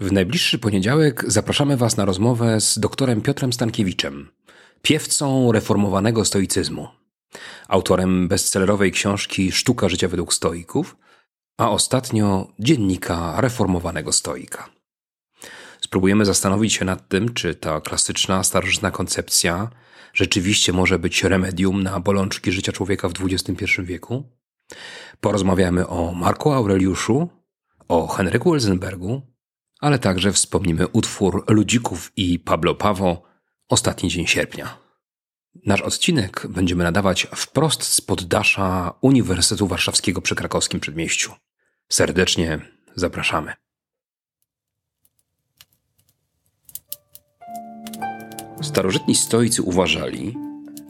najbliższy 0.00 0.58
poniedziałek 0.58 1.24
zapraszamy 1.26 1.76
Was 1.76 1.96
na 1.96 2.04
rozmowę 2.04 2.60
z 2.60 2.78
doktorem 2.78 3.20
Piotrem 3.22 3.52
Stankiewiczem, 3.52 4.28
piewcą 4.82 5.52
reformowanego 5.52 6.24
stoicyzmu, 6.24 6.88
autorem 7.68 8.28
bestsellerowej 8.28 8.92
książki 8.92 9.52
Sztuka 9.52 9.88
życia 9.88 10.08
według 10.08 10.34
stoików, 10.34 10.96
a 11.58 11.70
ostatnio 11.70 12.52
dziennika 12.58 13.40
reformowanego 13.40 14.12
stoika. 14.12 14.70
Spróbujemy 15.80 16.24
zastanowić 16.24 16.72
się 16.72 16.84
nad 16.84 17.08
tym, 17.08 17.34
czy 17.34 17.54
ta 17.54 17.80
klasyczna, 17.80 18.44
starożytna 18.44 18.90
koncepcja 18.90 19.70
rzeczywiście 20.12 20.72
może 20.72 20.98
być 20.98 21.24
remedium 21.24 21.82
na 21.82 22.00
bolączki 22.00 22.52
życia 22.52 22.72
człowieka 22.72 23.08
w 23.08 23.12
XXI 23.20 23.64
wieku. 23.82 24.24
Porozmawiamy 25.20 25.86
o 25.86 26.12
Marku 26.12 26.52
Aureliuszu, 26.52 27.28
o 27.88 28.06
Henryku 28.06 28.54
Elzenbergu, 28.54 29.33
ale 29.80 29.98
także 29.98 30.32
wspomnimy 30.32 30.88
utwór 30.88 31.44
Ludzików 31.48 32.12
i 32.16 32.38
Pablo 32.38 32.74
Pawo 32.74 33.34
Ostatni 33.68 34.08
dzień 34.08 34.26
sierpnia. 34.26 34.78
Nasz 35.66 35.80
odcinek 35.80 36.46
będziemy 36.48 36.84
nadawać 36.84 37.26
wprost 37.36 37.82
z 37.82 38.00
poddasza 38.00 38.94
Uniwersytetu 39.00 39.66
Warszawskiego 39.66 40.20
przy 40.20 40.34
krakowskim 40.34 40.80
przedmieściu. 40.80 41.32
Serdecznie 41.88 42.60
zapraszamy. 42.94 43.52
Starożytni 48.62 49.14
stoicy 49.14 49.62
uważali, 49.62 50.36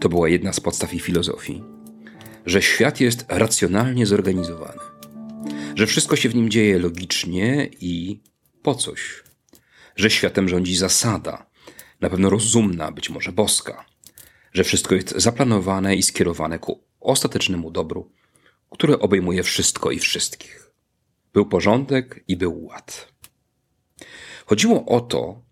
to 0.00 0.08
była 0.08 0.28
jedna 0.28 0.52
z 0.52 0.60
podstaw 0.60 0.94
ich 0.94 1.02
filozofii, 1.02 1.62
że 2.46 2.62
świat 2.62 3.00
jest 3.00 3.24
racjonalnie 3.28 4.06
zorganizowany, 4.06 4.80
że 5.74 5.86
wszystko 5.86 6.16
się 6.16 6.28
w 6.28 6.34
nim 6.34 6.50
dzieje 6.50 6.78
logicznie 6.78 7.68
i 7.80 8.22
po 8.64 8.74
coś, 8.74 9.22
że 9.96 10.10
światem 10.10 10.48
rządzi 10.48 10.76
zasada, 10.76 11.46
na 12.00 12.10
pewno 12.10 12.30
rozumna, 12.30 12.92
być 12.92 13.10
może 13.10 13.32
boska, 13.32 13.86
że 14.52 14.64
wszystko 14.64 14.94
jest 14.94 15.14
zaplanowane 15.16 15.96
i 15.96 16.02
skierowane 16.02 16.58
ku 16.58 16.84
ostatecznemu 17.00 17.70
dobru, 17.70 18.10
które 18.70 18.98
obejmuje 18.98 19.42
wszystko 19.42 19.90
i 19.90 19.98
wszystkich. 19.98 20.70
Był 21.32 21.46
porządek 21.46 22.24
i 22.28 22.36
był 22.36 22.64
ład. 22.64 23.12
Chodziło 24.46 24.86
o 24.86 25.00
to, 25.00 25.42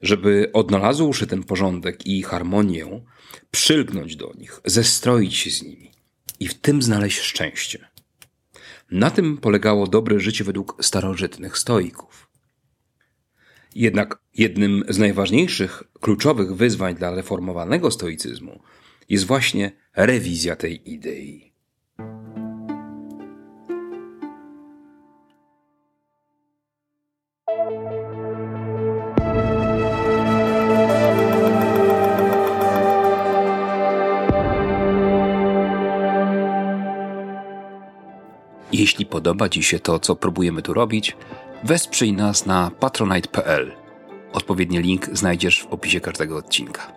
żeby 0.00 0.50
odnalazłszy 0.52 1.26
ten 1.26 1.42
porządek 1.42 2.06
i 2.06 2.22
harmonię, 2.22 3.04
przylgnąć 3.50 4.16
do 4.16 4.32
nich, 4.38 4.60
zestroić 4.64 5.36
się 5.36 5.50
z 5.50 5.62
nimi 5.62 5.90
i 6.40 6.48
w 6.48 6.54
tym 6.54 6.82
znaleźć 6.82 7.18
szczęście. 7.18 7.88
Na 8.90 9.10
tym 9.10 9.38
polegało 9.38 9.86
dobre 9.86 10.20
życie 10.20 10.44
według 10.44 10.84
starożytnych 10.84 11.58
stoików. 11.58 12.31
Jednak 13.74 14.18
jednym 14.34 14.84
z 14.88 14.98
najważniejszych, 14.98 15.82
kluczowych 16.00 16.56
wyzwań 16.56 16.94
dla 16.94 17.14
reformowanego 17.14 17.90
stoicyzmu 17.90 18.60
jest 19.08 19.26
właśnie 19.26 19.72
rewizja 19.96 20.56
tej 20.56 20.92
idei. 20.92 21.52
Jeśli 38.72 39.06
podoba 39.06 39.48
Ci 39.48 39.62
się 39.62 39.80
to, 39.80 39.98
co 39.98 40.16
próbujemy 40.16 40.62
tu 40.62 40.74
robić, 40.74 41.16
wesprzyj 41.62 42.12
nas 42.12 42.46
na 42.46 42.70
patronite.pl. 42.80 43.72
Odpowiedni 44.32 44.78
link 44.78 45.06
znajdziesz 45.12 45.62
w 45.62 45.66
opisie 45.66 46.00
każdego 46.00 46.36
odcinka. 46.36 46.92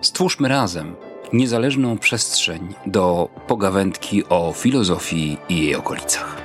Stwórzmy 0.00 0.48
razem 0.48 0.96
niezależną 1.32 1.98
przestrzeń 1.98 2.74
do 2.86 3.28
pogawędki 3.46 4.24
o 4.28 4.52
filozofii 4.52 5.38
i 5.48 5.58
jej 5.58 5.74
okolicach. 5.76 6.39